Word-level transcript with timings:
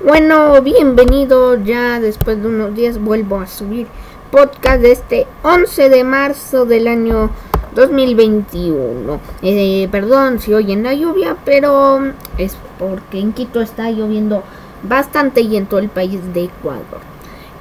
Bueno, 0.00 0.62
bienvenido. 0.62 1.56
Ya 1.56 1.98
después 1.98 2.40
de 2.40 2.46
unos 2.46 2.72
días 2.72 3.00
vuelvo 3.00 3.40
a 3.40 3.48
subir 3.48 3.88
podcast 4.30 4.80
de 4.80 4.92
este 4.92 5.26
11 5.42 5.88
de 5.88 6.04
marzo 6.04 6.66
del 6.66 6.86
año 6.86 7.30
2021. 7.74 9.20
Eh, 9.42 9.88
perdón 9.90 10.38
si 10.38 10.54
oyen 10.54 10.84
la 10.84 10.94
lluvia, 10.94 11.36
pero 11.44 12.12
es 12.38 12.56
porque 12.78 13.18
en 13.18 13.32
Quito 13.32 13.60
está 13.60 13.90
lloviendo 13.90 14.44
bastante 14.84 15.40
y 15.40 15.56
en 15.56 15.66
todo 15.66 15.80
el 15.80 15.88
país 15.88 16.20
de 16.32 16.44
Ecuador. 16.44 17.00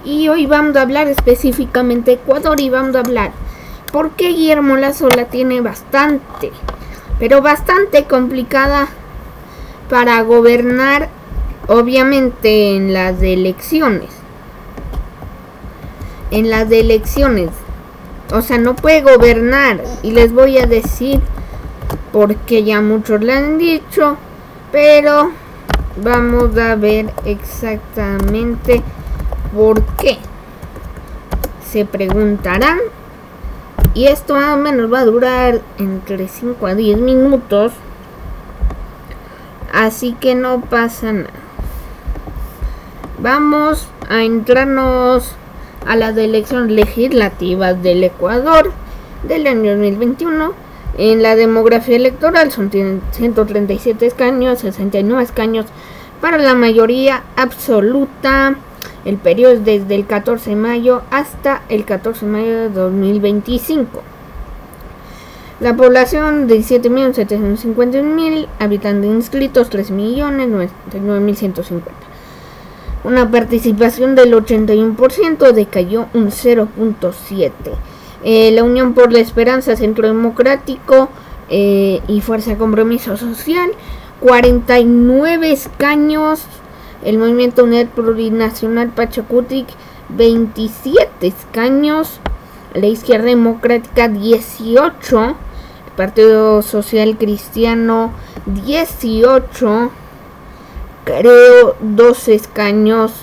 Y 0.05 0.29
hoy 0.29 0.45
vamos 0.45 0.75
a 0.75 0.83
hablar 0.83 1.07
específicamente 1.07 2.11
de 2.11 2.17
Ecuador 2.17 2.59
y 2.59 2.69
vamos 2.69 2.95
a 2.95 2.99
hablar 2.99 3.31
por 3.91 4.11
qué 4.11 4.27
Guillermo 4.27 4.77
Lazo 4.77 5.09
la 5.09 5.25
tiene 5.25 5.61
bastante, 5.61 6.51
pero 7.17 7.41
bastante 7.41 8.03
complicada 8.03 8.89
para 9.89 10.21
gobernar 10.21 11.16
obviamente 11.67 12.75
en 12.75 12.93
las 12.93 13.21
elecciones. 13.21 14.09
En 16.31 16.49
las 16.49 16.71
elecciones. 16.71 17.49
O 18.33 18.41
sea, 18.41 18.57
no 18.57 18.75
puede 18.75 19.01
gobernar. 19.01 19.81
Y 20.03 20.11
les 20.11 20.33
voy 20.33 20.57
a 20.57 20.65
decir 20.65 21.21
porque 22.11 22.63
ya 22.63 22.81
muchos 22.81 23.21
le 23.21 23.33
han 23.33 23.57
dicho. 23.57 24.17
Pero 24.71 25.31
vamos 26.01 26.57
a 26.57 26.75
ver 26.75 27.13
exactamente 27.25 28.81
por 29.55 29.83
qué. 29.97 30.17
Se 31.69 31.85
preguntarán. 31.85 32.79
Y 33.93 34.07
esto 34.07 34.35
más 34.35 34.55
o 34.55 34.57
menos 34.57 34.91
va 34.91 34.99
a 34.99 35.05
durar 35.05 35.61
entre 35.77 36.27
5 36.27 36.67
a 36.67 36.75
10 36.75 36.97
minutos. 36.99 37.73
Así 39.73 40.13
que 40.19 40.35
no 40.35 40.61
pasa 40.61 41.13
nada. 41.13 41.36
Vamos 43.19 43.87
a 44.09 44.23
entrarnos 44.23 45.31
a 45.87 45.95
las 45.95 46.15
elecciones 46.17 46.69
legislativas 46.69 47.81
del 47.81 48.03
Ecuador 48.03 48.71
del 49.27 49.47
año 49.47 49.71
2021. 49.71 50.53
En 50.99 51.23
la 51.23 51.35
demografía 51.35 51.95
electoral 51.95 52.51
son 52.51 52.69
137 52.69 54.05
escaños, 54.05 54.59
69 54.59 55.23
escaños 55.23 55.65
para 56.21 56.37
la 56.37 56.53
mayoría 56.53 57.23
absoluta. 57.35 58.53
El 59.03 59.17
periodo 59.17 59.53
es 59.53 59.65
desde 59.65 59.95
el 59.95 60.05
14 60.05 60.51
de 60.51 60.55
mayo 60.55 61.01
hasta 61.09 61.63
el 61.69 61.85
14 61.85 62.23
de 62.23 62.31
mayo 62.31 62.53
de 62.53 62.69
2025. 62.69 64.03
La 65.59 65.75
población 65.75 66.45
de 66.45 66.59
17.751.000 66.59 68.47
habitantes 68.59 69.09
inscritos 69.09 69.71
3.099.150. 69.71 72.06
Una 73.07 73.31
participación 73.31 74.15
del 74.15 74.33
81% 74.33 75.53
decayó 75.53 76.07
un 76.13 76.27
0.7. 76.27 77.51
Eh, 78.25 78.51
la 78.51 78.65
Unión 78.65 78.93
por 78.93 79.13
la 79.13 79.19
Esperanza, 79.19 79.77
Centro 79.77 80.09
Democrático 80.09 81.07
eh, 81.49 82.01
y 82.09 82.19
Fuerza 82.19 82.51
de 82.51 82.57
Compromiso 82.57 83.15
Social, 83.15 83.69
49 84.19 85.53
escaños. 85.53 86.41
El 87.01 87.17
Movimiento 87.17 87.63
Unidad 87.63 87.87
Plurinacional 87.87 88.89
Pachacutic, 88.89 89.67
27 90.09 91.27
escaños. 91.27 92.19
La 92.73 92.87
Izquierda 92.87 93.27
Democrática, 93.27 94.09
18. 94.09 95.27
El 95.29 95.93
Partido 95.95 96.61
Social 96.61 97.17
Cristiano, 97.17 98.11
18 98.65 99.91
creo 101.07 101.75
dos 101.79 102.27
escaños. 102.27 103.13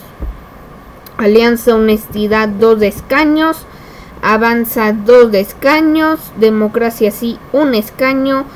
Alianza 1.19 1.75
Honestidad 1.75 2.49
dos 2.49 2.81
escaños. 2.83 3.59
Avanza 4.23 4.93
dos 4.93 5.35
escaños. 5.35 6.19
Democracia 6.39 7.11
sí 7.11 7.39
un 7.53 7.75
escaño. 7.75 8.47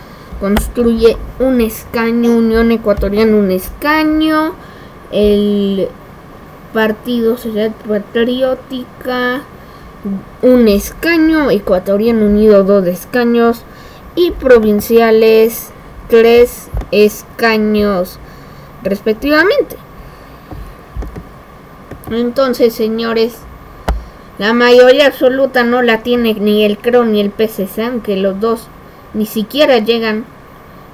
Construye 0.41 1.19
un 1.38 1.61
escaño. 1.61 2.37
Unión 2.37 2.72
Ecuatoriana 2.72 3.37
un 3.37 3.50
escaño. 3.50 4.55
El 5.12 5.88
Partido 6.72 7.37
Social 7.37 7.75
Patriótica 7.87 9.43
un 10.41 10.69
escaño. 10.69 11.50
Ecuatoriano 11.50 12.25
Unido 12.25 12.65
dos 12.65 12.87
escaños. 12.87 13.62
Y 14.15 14.31
provinciales 14.31 15.69
tres 16.09 16.69
escaños 16.91 18.19
respectivamente. 18.83 19.77
Entonces, 22.11 22.75
señores, 22.75 23.39
la 24.39 24.53
mayoría 24.55 25.06
absoluta 25.06 25.65
no 25.65 25.83
la 25.83 26.03
tiene 26.03 26.34
ni 26.34 26.65
el 26.65 26.78
CRO 26.78 27.05
ni 27.05 27.21
el 27.21 27.31
PCC, 27.31 27.81
aunque 27.81 28.17
los 28.17 28.41
dos 28.41 28.69
ni 29.12 29.27
siquiera 29.27 29.78
llegan, 29.78 30.25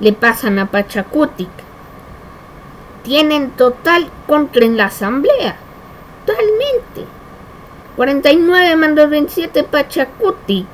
le 0.00 0.12
pasan 0.12 0.59
a 0.59 0.71
Pachacutic. 0.71 1.49
Tienen 3.03 3.50
total 3.50 4.09
contra 4.27 4.65
en 4.65 4.77
la 4.77 4.87
asamblea. 4.87 5.56
Totalmente. 6.25 7.05
49 7.97 8.77
mandos 8.77 9.11
27 9.11 9.65
Pachacutic. 9.65 10.67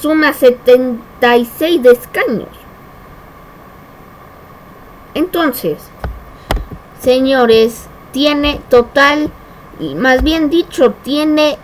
Suma 0.00 0.32
76 0.32 1.82
de 1.82 1.92
escaños. 1.92 2.48
Entonces, 5.14 5.90
señores, 7.02 7.86
tiene 8.12 8.60
total, 8.68 9.30
más 9.96 10.22
bien 10.22 10.50
dicho, 10.50 10.94
tiene 11.02 11.58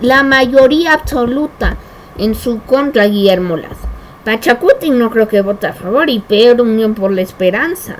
la 0.00 0.22
mayoría 0.22 0.94
absoluta 0.94 1.76
en 2.18 2.34
su 2.34 2.60
contra 2.60 3.06
Guillermo 3.06 3.56
Lazo. 3.56 3.88
Pachacuti 4.24 4.90
no 4.90 5.10
creo 5.10 5.28
que 5.28 5.40
vote 5.40 5.66
a 5.66 5.72
favor 5.72 6.08
y 6.08 6.20
peor 6.20 6.60
Unión 6.60 6.94
por 6.94 7.10
la 7.10 7.22
Esperanza. 7.22 7.96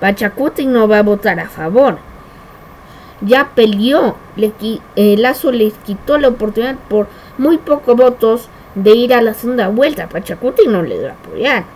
Pachacuti 0.00 0.66
no 0.66 0.88
va 0.88 0.98
a 0.98 1.02
votar 1.02 1.38
a 1.38 1.48
favor. 1.48 1.98
Ya 3.20 3.50
peleó, 3.54 4.16
le, 4.36 4.52
eh, 4.96 5.16
Lazo 5.16 5.52
les 5.52 5.74
quitó 5.74 6.18
la 6.18 6.28
oportunidad 6.28 6.76
por 6.88 7.06
muy 7.38 7.58
pocos 7.58 7.96
votos 7.96 8.48
de 8.74 8.94
ir 8.96 9.14
a 9.14 9.22
la 9.22 9.34
segunda 9.34 9.68
vuelta. 9.68 10.08
Pachacuti 10.08 10.66
no 10.66 10.82
le 10.82 11.02
va 11.02 11.10
a 11.10 11.12
apoyar. 11.12 11.73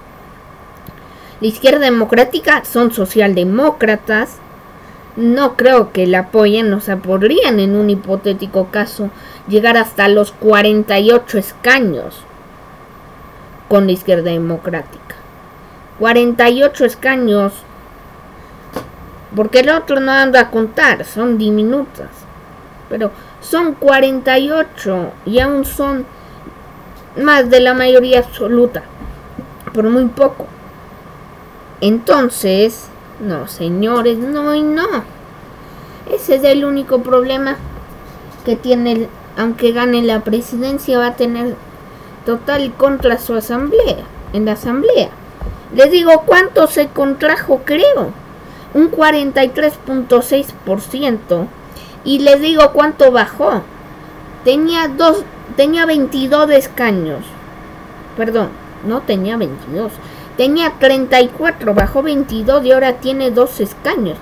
La 1.40 1.46
izquierda 1.46 1.80
democrática 1.80 2.64
son 2.64 2.92
socialdemócratas. 2.92 4.38
No 5.14 5.56
creo 5.56 5.92
que 5.92 6.06
la 6.06 6.20
apoyen, 6.20 6.72
o 6.72 6.80
sea, 6.80 6.96
podrían 6.96 7.60
en 7.60 7.76
un 7.76 7.90
hipotético 7.90 8.68
caso 8.70 9.10
llegar 9.46 9.76
hasta 9.76 10.08
los 10.08 10.32
48 10.32 11.38
escaños 11.38 12.22
con 13.68 13.86
la 13.86 13.92
izquierda 13.92 14.30
democrática. 14.30 15.14
48 16.00 16.84
escaños, 16.84 17.52
porque 19.34 19.60
el 19.60 19.70
otro 19.70 20.00
no 20.00 20.12
anda 20.12 20.40
a 20.40 20.50
contar, 20.50 21.04
son 21.04 21.38
diminutas. 21.38 22.10
Pero 22.88 23.12
son 23.40 23.74
48 23.74 25.12
y 25.26 25.38
aún 25.38 25.64
son 25.64 26.04
más 27.16 27.48
de 27.48 27.60
la 27.60 27.74
mayoría 27.74 28.20
absoluta, 28.20 28.82
por 29.72 29.84
muy 29.84 30.06
poco. 30.06 30.46
Entonces, 31.80 32.88
no, 33.20 33.46
señores, 33.46 34.18
no 34.18 34.52
y 34.54 34.62
no. 34.62 34.86
Ese 36.12 36.34
es 36.36 36.44
el 36.44 36.64
único 36.64 37.02
problema 37.02 37.56
que 38.44 38.56
tiene, 38.56 39.08
aunque 39.36 39.72
gane 39.72 40.02
la 40.02 40.20
presidencia, 40.20 40.98
va 40.98 41.08
a 41.08 41.16
tener 41.16 41.56
total 42.26 42.72
contra 42.72 43.18
su 43.18 43.34
asamblea, 43.34 43.98
en 44.32 44.44
la 44.44 44.52
asamblea. 44.52 45.08
Les 45.74 45.90
digo 45.90 46.22
cuánto 46.26 46.66
se 46.66 46.88
contrajo, 46.88 47.62
creo. 47.64 48.12
Un 48.74 48.90
43.6%. 48.90 51.46
Y 52.04 52.18
les 52.20 52.40
digo 52.40 52.72
cuánto 52.72 53.10
bajó. 53.12 53.62
Tenía 54.44 54.88
dos, 54.88 55.24
tenía 55.56 55.86
22 55.86 56.50
escaños. 56.50 57.24
Perdón, 58.16 58.48
no 58.86 59.00
tenía 59.02 59.36
22 59.36 59.92
Tenía 60.38 60.72
34, 60.78 61.74
bajó 61.74 62.02
22 62.02 62.64
y 62.64 62.72
ahora 62.72 63.00
tiene 63.00 63.30
2 63.30 63.60
escaños. 63.60 64.16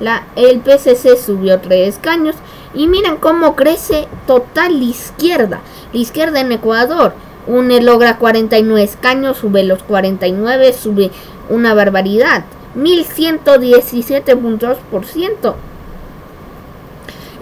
La, 0.00 0.26
el 0.34 0.58
PCC 0.60 1.16
subió 1.16 1.60
3 1.60 1.96
escaños. 1.96 2.34
Y 2.74 2.88
miren 2.88 3.18
cómo 3.18 3.54
crece 3.54 4.08
total 4.26 4.78
la 4.78 4.84
izquierda. 4.86 5.60
La 5.92 6.00
izquierda 6.00 6.40
en 6.40 6.52
Ecuador. 6.52 7.12
UNE 7.46 7.82
logra 7.82 8.16
49 8.16 8.82
escaños, 8.82 9.36
sube 9.36 9.62
los 9.62 9.82
49, 9.82 10.72
sube 10.72 11.10
una 11.50 11.74
barbaridad. 11.74 12.44
1117.2%. 12.74 15.54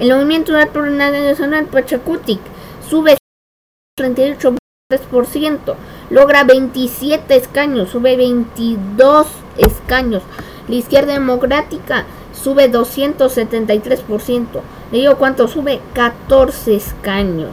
El 0.01 0.13
movimiento 0.13 0.53
nacional 0.53 1.67
Pachacutic 1.67 2.41
sube 2.89 3.17
38 3.97 4.57
3%, 4.89 5.75
logra 6.11 6.45
27 6.45 7.37
escaños, 7.37 7.91
sube 7.91 8.17
22 8.17 9.27
escaños. 9.59 10.23
La 10.69 10.75
izquierda 10.75 11.13
democrática 11.15 12.05
sube 12.33 12.71
273%. 12.71 14.47
Le 14.93 14.99
digo 14.99 15.17
cuánto 15.17 15.49
sube 15.49 15.81
14 15.95 16.77
escaños. 16.77 17.51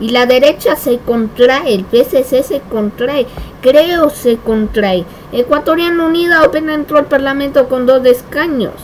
Y 0.00 0.08
la 0.08 0.26
derecha 0.26 0.74
se 0.74 0.98
contrae, 0.98 1.74
el 1.74 1.84
PSC 1.84 2.42
se 2.42 2.60
contrae, 2.60 3.26
creo 3.60 4.10
se 4.10 4.36
contrae. 4.36 5.04
Ecuatoriano 5.32 6.06
Unida 6.06 6.42
apenas 6.42 6.76
entró 6.76 6.98
al 6.98 7.06
Parlamento 7.06 7.68
con 7.68 7.86
dos 7.86 8.04
escaños. 8.06 8.74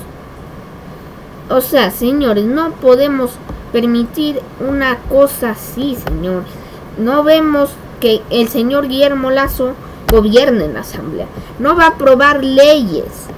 O 1.51 1.61
sea, 1.61 1.91
señores, 1.91 2.45
no 2.45 2.73
podemos 2.73 3.33
permitir 3.73 4.41
una 4.61 4.99
cosa 5.09 5.51
así, 5.51 5.97
señores. 5.97 6.51
No 6.99 7.25
vemos 7.25 7.71
que 8.01 8.23
el 8.31 8.49
señor 8.49 8.89
Guillermo 8.89 9.31
Lazo 9.31 9.75
gobierne 10.11 10.65
en 10.65 10.75
la 10.75 10.81
Asamblea. 10.81 11.27
No 11.59 11.77
va 11.77 11.85
a 11.85 11.89
aprobar 11.89 12.43
leyes 12.43 13.29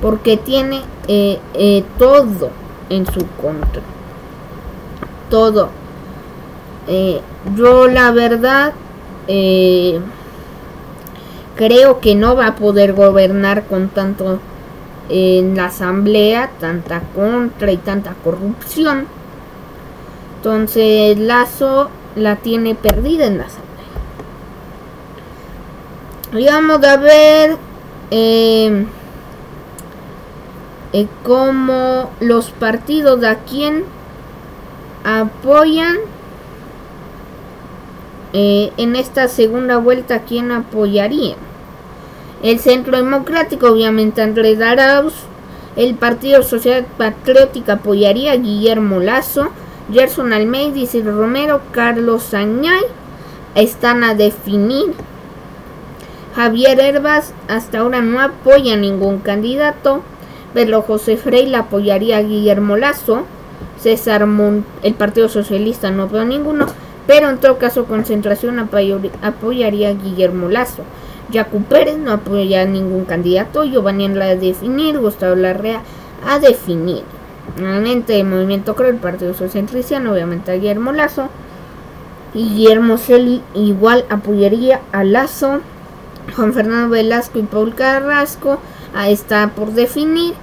porque 0.00 0.36
tiene 0.36 0.82
eh, 1.08 1.38
eh, 1.54 1.84
todo 1.98 2.50
en 2.90 3.06
su 3.06 3.26
contra. 3.40 3.82
Todo. 5.30 5.70
Eh, 6.88 7.20
yo 7.56 7.88
la 7.88 8.12
verdad 8.12 8.74
creo 11.56 12.00
que 12.00 12.14
no 12.14 12.36
va 12.36 12.48
a 12.48 12.54
poder 12.54 12.92
gobernar 12.92 13.64
con 13.64 13.88
tanto 13.88 14.38
en 15.08 15.56
la 15.56 15.66
asamblea, 15.66 16.50
tanta 16.60 17.02
contra 17.14 17.72
y 17.72 17.76
tanta 17.76 18.14
corrupción. 18.22 19.06
Entonces 20.36 21.18
Lazo 21.18 21.90
la 22.14 22.36
tiene 22.36 22.76
perdida 22.76 23.26
en 23.26 23.38
la 23.38 23.44
asamblea. 23.44 23.65
Y 26.32 26.46
vamos 26.46 26.82
a 26.82 26.96
ver 26.96 27.56
eh, 28.10 28.84
eh, 30.92 31.06
cómo 31.22 32.10
los 32.20 32.50
partidos 32.50 33.22
a 33.24 33.36
quien 33.36 33.84
apoyan 35.04 35.96
eh, 38.32 38.72
en 38.76 38.96
esta 38.96 39.28
segunda 39.28 39.78
vuelta, 39.78 40.20
quién 40.20 40.50
apoyaría. 40.50 41.36
El 42.42 42.58
Centro 42.58 42.96
Democrático, 42.96 43.68
obviamente 43.68 44.20
Andrés 44.20 44.60
Arauz. 44.60 45.14
El 45.76 45.94
Partido 45.94 46.42
Social 46.42 46.86
Patriótico 46.98 47.72
apoyaría 47.72 48.32
a 48.32 48.36
Guillermo 48.36 48.98
Lazo. 48.98 49.48
Gerson 49.92 50.32
Almeida, 50.32 50.78
Isidro 50.78 51.16
Romero, 51.16 51.60
Carlos 51.70 52.34
Añay 52.34 52.82
están 53.54 54.02
a 54.02 54.14
definir. 54.14 54.94
Javier 56.36 56.78
Herbas 56.78 57.32
hasta 57.48 57.78
ahora 57.78 58.02
no 58.02 58.20
apoya 58.20 58.74
a 58.74 58.76
ningún 58.76 59.20
candidato. 59.20 60.02
pero 60.52 60.82
José 60.82 61.16
Freire 61.16 61.56
apoyaría 61.56 62.18
a 62.18 62.22
Guillermo 62.22 62.76
Lazo. 62.76 63.24
César 63.78 64.26
el 64.82 64.94
Partido 64.94 65.30
Socialista 65.30 65.90
no 65.90 66.04
apoya 66.04 66.22
a 66.22 66.26
ninguno. 66.26 66.66
Pero 67.06 67.30
en 67.30 67.38
todo 67.38 67.56
caso, 67.56 67.86
Concentración 67.86 68.58
apoyaría 68.58 69.88
a 69.88 69.92
Guillermo 69.94 70.48
Lazo. 70.48 70.82
Jacu 71.32 71.62
Pérez 71.62 71.96
no 71.96 72.12
apoya 72.12 72.62
a 72.62 72.66
ningún 72.66 73.06
candidato. 73.06 73.64
Giovanni 73.64 74.08
la 74.08 74.26
a 74.26 74.36
definir. 74.36 74.98
Gustavo 74.98 75.36
Larrea 75.36 75.80
a 76.26 76.38
definir. 76.38 77.02
Nuevamente 77.58 78.20
el 78.20 78.26
movimiento 78.26 78.74
creo 78.74 78.90
el 78.90 78.96
Partido 78.96 79.32
Social 79.32 79.66
Cristiano, 79.66 80.12
obviamente 80.12 80.52
a 80.52 80.56
Guillermo 80.56 80.92
Lazo. 80.92 81.28
Guillermo 82.34 82.98
Celi 82.98 83.40
igual 83.54 84.04
apoyaría 84.10 84.80
a 84.92 85.02
Lazo. 85.02 85.60
Juan 86.34 86.52
Fernando 86.52 86.90
Velasco 86.90 87.38
y 87.38 87.42
Paul 87.42 87.74
Carrasco 87.74 88.60
está 89.06 89.48
por 89.54 89.72
definir. 89.72 90.34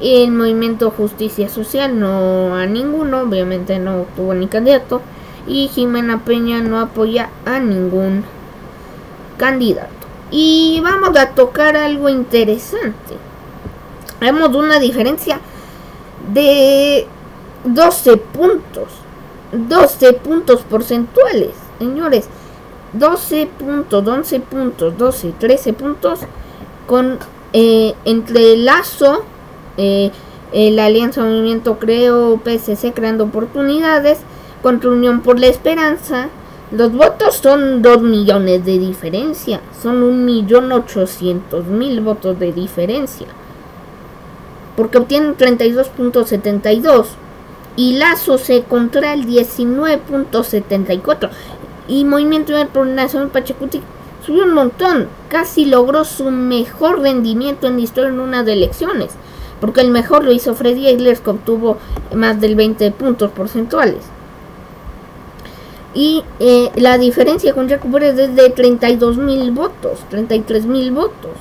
El 0.00 0.30
movimiento 0.30 0.92
Justicia 0.92 1.48
Social 1.48 1.98
no 1.98 2.54
a 2.54 2.66
ninguno, 2.66 3.22
obviamente 3.22 3.78
no 3.78 4.06
tuvo 4.14 4.34
ni 4.34 4.46
candidato. 4.46 5.02
Y 5.46 5.68
Jimena 5.68 6.24
Peña 6.24 6.60
no 6.60 6.78
apoya 6.78 7.30
a 7.44 7.58
ningún 7.58 8.24
candidato. 9.38 9.88
Y 10.30 10.80
vamos 10.82 11.16
a 11.16 11.30
tocar 11.30 11.76
algo 11.76 12.08
interesante. 12.08 13.16
Vemos 14.20 14.54
una 14.54 14.78
diferencia 14.78 15.40
de 16.32 17.06
12 17.64 18.16
puntos. 18.18 18.88
12 19.52 20.12
puntos 20.14 20.60
porcentuales, 20.62 21.50
señores. 21.78 22.28
12 22.92 23.48
puntos, 23.58 24.06
11 24.06 24.40
puntos, 24.40 24.96
12, 24.96 25.34
13 25.38 25.72
puntos 25.72 26.20
con 26.86 27.18
eh, 27.52 27.94
entre 28.04 28.56
lazo, 28.56 29.24
eh, 29.76 30.10
la 30.52 30.86
Alianza 30.86 31.22
Movimiento 31.22 31.78
Creo, 31.78 32.40
PSC 32.42 32.94
creando 32.94 33.24
oportunidades, 33.24 34.20
contra 34.62 34.90
Unión 34.90 35.20
por 35.20 35.38
la 35.38 35.46
Esperanza. 35.46 36.28
Los 36.70 36.92
votos 36.92 37.36
son 37.36 37.82
2 37.82 38.02
millones 38.02 38.64
de 38.64 38.78
diferencia, 38.78 39.60
son 39.82 40.26
1.800.000 40.26 42.02
votos 42.02 42.38
de 42.38 42.52
diferencia 42.52 43.26
porque 44.78 44.98
obtienen 44.98 45.36
32.72 45.36 47.06
y 47.74 47.96
Lazo 47.96 48.38
se 48.38 48.62
contra 48.62 49.12
el 49.12 49.26
19.74 49.26 51.30
y 51.88 52.04
Movimiento 52.04 52.52
de 52.52 52.66
Nacional 52.84 53.30
Pachacuti 53.30 53.82
subió 54.24 54.44
un 54.44 54.52
montón, 54.52 55.08
casi 55.28 55.64
logró 55.64 56.04
su 56.04 56.30
mejor 56.30 57.00
rendimiento 57.00 57.66
en 57.66 57.76
la 57.76 57.80
historia 57.80 58.10
en 58.10 58.20
una 58.20 58.44
de 58.44 58.52
elecciones, 58.52 59.10
porque 59.60 59.80
el 59.80 59.90
mejor 59.90 60.22
lo 60.22 60.32
hizo 60.32 60.54
Freddy 60.54 60.86
Eglers 60.86 61.20
que 61.20 61.30
obtuvo 61.30 61.78
más 62.14 62.40
del 62.40 62.54
20 62.54 62.90
puntos 62.92 63.30
porcentuales. 63.30 64.04
Y 65.94 66.22
eh, 66.38 66.70
la 66.76 66.98
diferencia 66.98 67.54
con 67.54 67.68
Jacob 67.68 67.96
es 67.96 68.36
de 68.36 68.50
32 68.50 69.16
mil 69.16 69.50
votos, 69.50 70.00
33 70.10 70.66
mil 70.66 70.92
votos. 70.92 71.32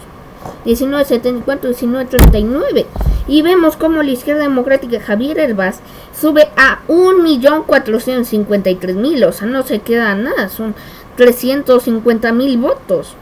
1974, 0.65 1.69
1939. 1.69 2.85
Y 3.27 3.41
vemos 3.41 3.75
como 3.75 4.03
la 4.03 4.11
izquierda 4.11 4.43
democrática 4.43 4.99
Javier 4.99 5.39
Herbaz 5.39 5.79
sube 6.19 6.49
a 6.55 6.81
1.453.000. 6.87 9.27
O 9.27 9.31
sea, 9.31 9.47
no 9.47 9.63
se 9.63 9.79
queda 9.79 10.13
nada. 10.15 10.49
Son 10.49 10.75
350.000 11.17 12.61
votos. 12.61 13.15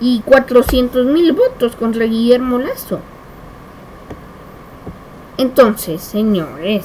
Y 0.00 0.22
400.000 0.22 1.36
votos 1.36 1.76
contra 1.76 2.06
Guillermo 2.06 2.58
Lazo. 2.58 3.00
Entonces, 5.38 6.02
señores. 6.02 6.84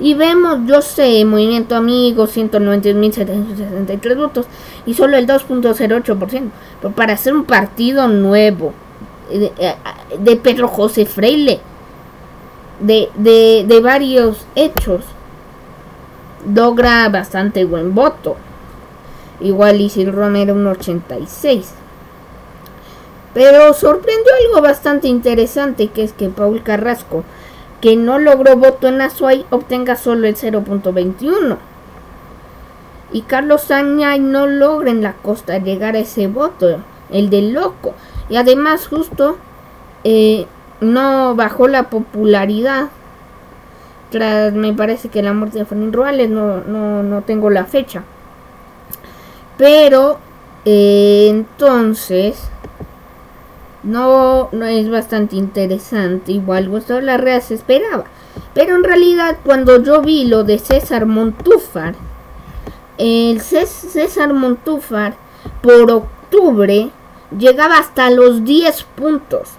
Y 0.00 0.14
vemos, 0.14 0.58
yo 0.66 0.82
sé, 0.82 1.24
Movimiento 1.24 1.76
Amigo, 1.76 2.26
191.763 2.26 4.16
votos 4.16 4.46
y 4.84 4.94
solo 4.94 5.16
el 5.16 5.28
2.08%. 5.28 6.50
Pero 6.80 6.94
para 6.94 7.12
hacer 7.12 7.34
un 7.34 7.44
partido 7.44 8.08
nuevo, 8.08 8.74
de, 9.38 9.52
eh, 9.58 9.74
de 10.18 10.36
Pedro 10.36 10.68
José 10.68 11.06
Freile, 11.06 11.60
de, 12.80 13.08
de, 13.66 13.80
varios 13.80 14.46
hechos, 14.54 15.04
logra 16.52 17.08
bastante 17.08 17.64
buen 17.64 17.94
voto. 17.94 18.36
Igual 19.40 19.80
Isil 19.80 20.12
Romero 20.12 20.54
un 20.54 20.66
86. 20.66 21.72
Pero 23.34 23.72
sorprendió 23.72 24.32
algo 24.46 24.62
bastante 24.62 25.08
interesante, 25.08 25.88
que 25.88 26.04
es 26.04 26.12
que 26.12 26.28
Paul 26.28 26.62
Carrasco, 26.62 27.24
que 27.80 27.96
no 27.96 28.18
logró 28.18 28.56
voto 28.56 28.88
en 28.88 29.00
Azuay, 29.00 29.46
obtenga 29.50 29.96
solo 29.96 30.26
el 30.26 30.36
0.21. 30.36 31.56
Y 33.12 33.22
Carlos 33.22 33.62
Sañay 33.62 34.20
no 34.20 34.46
logra 34.46 34.90
en 34.90 35.02
la 35.02 35.14
costa 35.14 35.58
llegar 35.58 35.96
a 35.96 36.00
ese 36.00 36.26
voto, 36.28 36.80
el 37.10 37.30
del 37.30 37.52
loco. 37.52 37.94
Y 38.32 38.36
además 38.38 38.88
justo 38.88 39.36
eh, 40.04 40.46
no 40.80 41.34
bajó 41.36 41.68
la 41.68 41.90
popularidad. 41.90 42.88
Tras, 44.10 44.54
me 44.54 44.72
parece 44.72 45.10
que 45.10 45.22
la 45.22 45.34
muerte 45.34 45.58
de 45.58 45.66
Fernández 45.66 45.94
Ruales, 45.94 46.30
no, 46.30 46.62
no, 46.62 47.20
tengo 47.24 47.50
la 47.50 47.66
fecha. 47.66 48.04
Pero 49.58 50.16
eh, 50.64 51.26
entonces 51.28 52.48
no, 53.82 54.48
no 54.52 54.64
es 54.64 54.90
bastante 54.90 55.36
interesante. 55.36 56.32
Igual 56.32 56.70
Gustavo 56.70 57.02
Larrea 57.02 57.42
se 57.42 57.52
esperaba. 57.52 58.04
Pero 58.54 58.76
en 58.76 58.84
realidad 58.84 59.36
cuando 59.44 59.82
yo 59.82 60.00
vi 60.00 60.24
lo 60.24 60.42
de 60.42 60.58
César 60.58 61.04
Montúfar, 61.04 61.96
el 62.96 63.42
César 63.42 64.32
Montúfar 64.32 65.16
por 65.60 65.90
octubre 65.90 66.90
llegaba 67.38 67.78
hasta 67.78 68.10
los 68.10 68.44
10 68.44 68.84
puntos. 68.96 69.50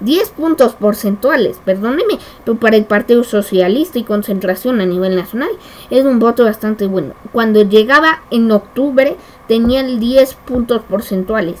10 0.00 0.30
puntos 0.30 0.74
porcentuales, 0.74 1.60
perdóneme, 1.62 2.18
pero 2.44 2.56
para 2.58 2.76
el 2.76 2.86
Partido 2.86 3.22
Socialista 3.22 3.98
y 3.98 4.04
Concentración 4.04 4.80
a 4.80 4.86
nivel 4.86 5.14
nacional 5.14 5.50
es 5.90 6.04
un 6.04 6.18
voto 6.18 6.44
bastante 6.44 6.86
bueno. 6.86 7.14
Cuando 7.32 7.62
llegaba 7.62 8.22
en 8.30 8.50
octubre 8.50 9.16
tenían 9.46 10.00
10 10.00 10.34
puntos 10.34 10.82
porcentuales. 10.88 11.60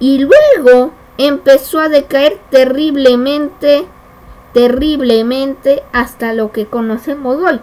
Y 0.00 0.18
luego 0.18 0.92
empezó 1.18 1.78
a 1.78 1.88
decaer 1.88 2.40
terriblemente, 2.50 3.84
terriblemente 4.54 5.82
hasta 5.92 6.32
lo 6.32 6.52
que 6.52 6.66
conocemos 6.66 7.36
hoy. 7.36 7.60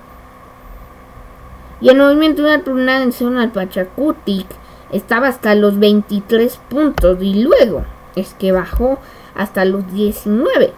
Y 1.81 1.89
el 1.89 1.97
movimiento 1.97 2.43
nacional 2.43 3.51
Pachacutic 3.51 4.45
estaba 4.91 5.27
hasta 5.27 5.55
los 5.55 5.79
23 5.79 6.57
puntos 6.69 7.17
y 7.21 7.43
luego 7.43 7.85
es 8.15 8.33
que 8.33 8.51
bajó 8.51 8.99
hasta 9.35 9.65
los 9.65 9.91
19. 9.91 10.73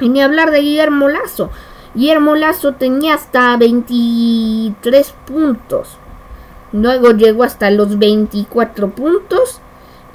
Y 0.00 0.08
ni 0.08 0.20
hablar 0.20 0.50
de 0.50 0.60
Guillermo 0.60 1.08
Lazo. 1.08 1.50
Guillermo 1.94 2.34
Lazo 2.34 2.72
tenía 2.72 3.14
hasta 3.14 3.56
23 3.56 5.14
puntos. 5.26 5.98
Luego 6.72 7.12
llegó 7.12 7.44
hasta 7.44 7.70
los 7.70 7.98
24 7.98 8.90
puntos. 8.90 9.60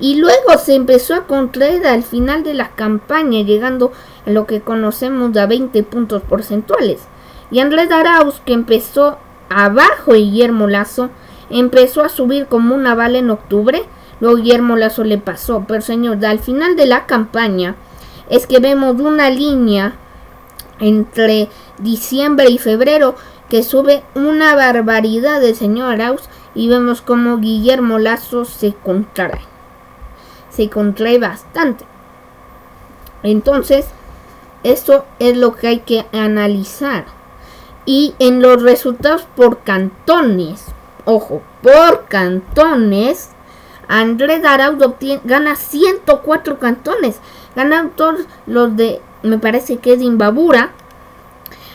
Y 0.01 0.15
luego 0.15 0.57
se 0.57 0.75
empezó 0.75 1.13
a 1.13 1.25
contraer 1.25 1.85
al 1.85 2.03
final 2.03 2.43
de 2.43 2.53
la 2.53 2.69
campaña, 2.69 3.41
llegando 3.41 3.91
a 4.25 4.29
lo 4.29 4.45
que 4.45 4.61
conocemos 4.61 5.35
a 5.35 5.45
20 5.45 5.83
puntos 5.83 6.21
porcentuales. 6.21 7.01
Y 7.51 7.59
Andrés 7.59 7.91
Arauz, 7.91 8.41
que 8.45 8.53
empezó 8.53 9.17
abajo 9.49 10.13
Guillermo 10.13 10.67
Lazo, 10.67 11.09
empezó 11.49 12.03
a 12.03 12.09
subir 12.09 12.47
como 12.47 12.75
una 12.75 12.95
bala 12.95 13.19
en 13.19 13.29
octubre. 13.29 13.83
Luego 14.19 14.37
Guillermo 14.37 14.75
Lazo 14.75 15.03
le 15.03 15.17
pasó. 15.17 15.65
Pero 15.67 15.81
señor, 15.81 16.23
al 16.25 16.39
final 16.39 16.75
de 16.75 16.85
la 16.85 17.05
campaña 17.05 17.75
es 18.29 18.47
que 18.47 18.59
vemos 18.59 18.99
una 18.99 19.29
línea 19.29 19.93
entre 20.79 21.49
diciembre 21.79 22.49
y 22.49 22.57
febrero 22.57 23.15
que 23.49 23.63
sube 23.63 24.03
una 24.15 24.55
barbaridad 24.55 25.41
del 25.41 25.55
señor 25.55 25.93
Arauz 25.93 26.21
y 26.53 26.67
vemos 26.67 27.01
como 27.01 27.37
Guillermo 27.37 27.99
Lazo 27.99 28.45
se 28.45 28.73
contrae. 28.73 29.41
Se 30.49 30.69
contrae 30.69 31.17
bastante. 31.17 31.85
Entonces, 33.23 33.87
esto 34.63 35.05
es 35.19 35.37
lo 35.37 35.55
que 35.55 35.67
hay 35.67 35.79
que 35.79 36.05
analizar. 36.11 37.05
Y 37.85 38.13
en 38.19 38.41
los 38.41 38.61
resultados 38.61 39.23
por 39.35 39.59
cantones, 39.59 40.65
ojo, 41.05 41.41
por 41.61 42.05
cantones, 42.07 43.31
Andrés 43.89 44.45
Arauz 44.45 44.77
gana 45.23 45.55
104 45.55 46.59
cantones. 46.59 47.19
Ganan 47.55 47.89
todos 47.89 48.21
los 48.45 48.77
de, 48.77 49.01
me 49.23 49.39
parece 49.39 49.77
que 49.77 49.93
es 49.93 50.01
Imbabura. 50.01 50.73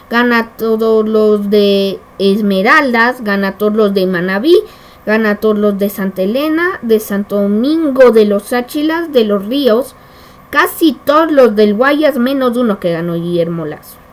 Gana 0.09 0.53
todos 0.57 1.09
los 1.09 1.51
de 1.51 1.99
Esmeraldas. 2.21 3.25
Gana 3.25 3.59
todos 3.59 3.75
los 3.75 3.95
de 3.95 4.07
Manabí. 4.07 4.55
Gana 5.05 5.37
todos 5.37 5.59
los 5.59 5.77
de 5.77 5.91
Santa 5.91 6.23
Elena. 6.23 6.79
De 6.83 7.01
Santo 7.01 7.43
Domingo, 7.43 8.13
de 8.13 8.27
los 8.27 8.53
Áchilas, 8.53 9.13
de 9.13 9.25
los 9.25 9.45
Ríos. 9.47 9.97
Casi 10.51 10.93
todos 11.05 11.33
los 11.33 11.57
del 11.57 11.75
Guayas, 11.75 12.17
menos 12.17 12.57
uno 12.57 12.79
que 12.79 12.93
ganó 12.93 13.15
Guillermo 13.15 13.67
Lazo. 13.67 14.04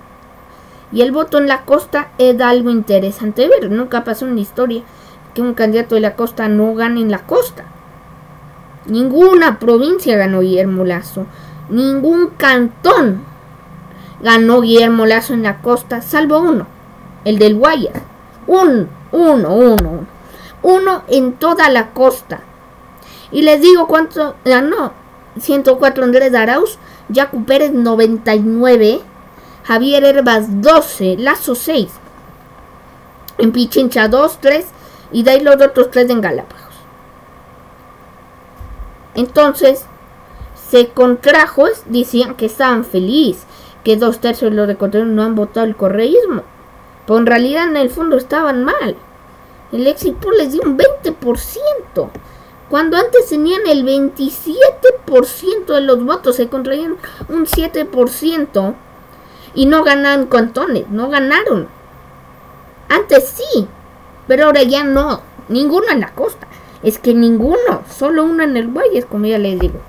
Y 0.92 1.02
el 1.02 1.12
voto 1.12 1.38
en 1.38 1.48
la 1.48 1.64
costa 1.64 2.10
es 2.18 2.40
algo 2.42 2.70
interesante 2.70 3.48
ver. 3.48 3.72
Nunca 3.72 4.04
pasó 4.04 4.26
en 4.26 4.36
la 4.36 4.42
historia 4.42 4.84
que 5.34 5.42
un 5.42 5.54
candidato 5.54 5.96
de 5.96 6.02
la 6.02 6.16
costa 6.16 6.48
no 6.48 6.74
gane 6.76 7.02
en 7.02 7.12
la 7.12 7.26
costa. 7.26 7.64
Ninguna 8.86 9.60
provincia 9.60 10.18
ganó 10.18 10.42
Guillermo 10.42 10.84
Lazo. 10.84 11.26
Ningún 11.70 12.32
cantón 12.38 13.24
ganó 14.22 14.62
Guillermo 14.62 15.06
Lazo 15.06 15.34
en 15.34 15.44
la 15.44 15.62
costa, 15.62 16.02
salvo 16.02 16.40
uno, 16.40 16.68
el 17.24 17.40
del 17.40 17.56
Guayas. 17.56 18.02
Un, 18.48 18.90
uno, 19.12 19.56
uno, 19.56 20.06
uno 20.64 21.04
en 21.08 21.34
toda 21.34 21.70
la 21.70 21.92
costa. 21.92 22.42
Y 23.32 23.44
les 23.44 23.62
digo 23.62 23.88
cuánto 23.88 24.36
ganó. 24.44 24.94
104 25.40 26.04
Andrés 26.04 26.34
Arauz, 26.34 26.78
Jacu 27.14 27.46
Pérez 27.46 27.72
99, 27.72 29.02
Javier 29.64 30.04
Herbas 30.04 30.62
12, 30.62 31.18
Lazo 31.18 31.56
6, 31.56 31.90
en 33.38 33.52
Pichincha 33.52 34.08
2, 34.08 34.38
3 34.42 34.66
y 35.12 35.24
de 35.24 35.32
ahí 35.32 35.40
los 35.42 35.56
otros 35.56 35.92
3 35.92 36.10
en 36.10 36.22
Galápagos. 36.22 36.74
Entonces, 39.14 39.86
se 40.70 40.90
contrajo, 40.90 41.66
decían 41.86 42.36
que 42.36 42.46
estaban 42.46 42.86
felices, 42.86 43.44
que 43.84 43.98
dos 43.98 44.20
tercios 44.20 44.52
de 44.52 44.58
los 44.58 44.70
ecuatorianos 44.70 45.14
no 45.14 45.24
han 45.24 45.36
votado 45.36 45.66
el 45.66 45.76
correísmo. 45.76 46.44
Pero 47.06 47.20
en 47.20 47.26
realidad 47.26 47.68
en 47.68 47.78
el 47.78 47.90
fondo 47.90 48.18
estaban 48.18 48.64
mal. 48.64 48.96
El 49.72 49.88
éxito 49.88 50.32
les 50.32 50.54
dio 50.54 50.62
un 50.64 50.78
20%. 50.78 52.10
Cuando 52.70 52.96
antes 52.96 53.28
tenían 53.28 53.68
el 53.68 53.86
27% 53.86 55.66
de 55.66 55.82
los 55.82 56.06
votos, 56.06 56.38
se 56.38 56.48
contraían 56.48 56.96
un 57.28 57.46
7% 57.46 58.76
y 59.54 59.66
no 59.66 59.84
ganaron 59.84 60.28
cantones, 60.28 60.90
no 60.90 61.10
ganaron. 61.10 61.68
Antes 62.90 63.30
sí, 63.30 63.68
pero 64.28 64.46
ahora 64.46 64.64
ya 64.64 64.84
no. 64.84 65.22
Ninguno 65.50 65.88
en 65.92 66.02
la 66.02 66.14
costa. 66.14 66.48
Es 66.84 67.00
que 67.00 67.14
ninguno, 67.14 67.84
solo 67.90 68.24
uno 68.24 68.44
en 68.44 68.58
el 68.58 68.68
valle, 68.68 69.04
como 69.04 69.26
ya 69.26 69.38
les 69.38 69.60
digo. 69.60 69.80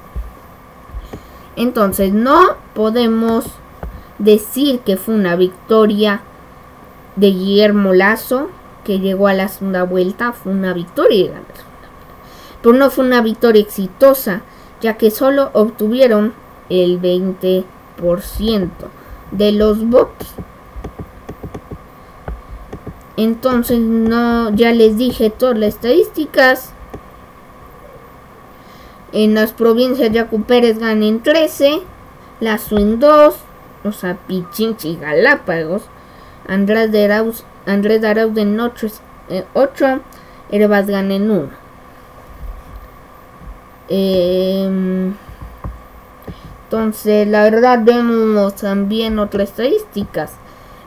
Entonces 1.57 2.13
no 2.13 2.57
podemos 2.75 3.45
decir 4.19 4.81
que 4.81 4.97
fue 4.97 5.15
una 5.15 5.37
victoria 5.37 6.23
de 7.17 7.29
Guillermo 7.29 7.93
Lazo 7.93 8.49
que 8.85 8.99
llegó 8.99 9.29
a 9.29 9.35
la 9.35 9.49
segunda 9.49 9.85
vuelta. 9.85 10.33
Fue 10.33 10.53
una 10.53 10.73
victoria 10.73 11.41
Pero 12.63 12.75
no 12.75 12.91
fue 12.91 13.05
una 13.05 13.21
victoria 13.21 13.63
exitosa, 13.63 14.43
ya 14.81 14.97
que 14.97 15.11
solo 15.11 15.51
obtuvieron 15.53 16.35
el 16.69 17.01
20% 17.01 17.65
de 19.33 19.53
los 19.53 19.89
votos. 19.89 20.29
Entonces 23.17 23.79
no, 23.79 24.51
ya 24.55 24.73
les 24.73 24.97
dije 24.97 25.31
todas 25.31 25.59
las 25.59 25.75
estadísticas. 25.75 26.73
En 29.13 29.35
las 29.35 29.53
provincias 29.53 30.13
de 30.13 30.25
Pérez 30.25 30.79
ganan 30.79 31.23
13, 31.23 31.81
Lazo 32.41 32.79
en 32.79 32.99
2, 32.99 33.35
o 33.85 33.93
sea, 33.93 34.17
Pichinchi 34.27 34.91
y 34.91 34.97
Galápagos, 34.97 35.83
Andrés 36.49 36.91
de 36.91 37.05
Arauz, 37.05 37.45
Andrés 37.67 38.01
de 38.01 38.09
Arauz 38.09 38.37
en 38.39 38.59
8, 38.59 38.87
eh, 39.29 39.45
8 39.53 40.01
Herbas 40.51 40.87
gana 40.87 41.15
en 41.15 41.31
1. 41.31 41.49
Eh, 43.89 45.13
entonces, 46.73 47.29
la 47.29 47.43
verdad, 47.43 47.81
vemos 47.83 48.55
también 48.55 49.19
otras 49.19 49.51
estadísticas. 49.51 50.33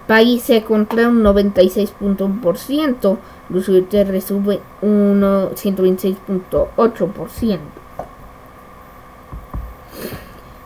País 0.08 0.42
se 0.42 0.64
contra 0.64 1.10
un 1.10 1.24
96.1%, 1.24 3.18
Luz 3.50 3.70
Terre 3.88 4.20
sube 4.20 4.62
un 4.82 5.22
126.8%. 5.22 7.60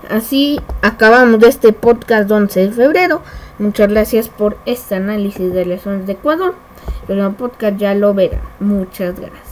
Así 0.10 0.62
acabamos 0.82 1.44
este 1.44 1.74
podcast 1.74 2.32
11 2.32 2.68
de 2.68 2.72
febrero. 2.72 3.22
Muchas 3.58 3.90
gracias 3.90 4.30
por 4.30 4.56
este 4.66 4.96
análisis 4.96 5.52
de 5.52 5.64
elecciones 5.64 6.08
de 6.08 6.14
Ecuador. 6.14 6.56
El 7.10 7.30
podcast 7.34 7.76
ya 7.76 7.94
lo 7.94 8.14
verá. 8.14 8.40
Muchas 8.62 9.20
gracias. 9.20 9.49